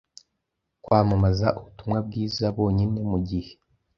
kwamamaza 0.83 1.47
ubutumwa 1.57 1.97
bwiza 2.07 2.45
bonyine 2.57 2.99
mu 3.11 3.19
gihe 3.29 3.51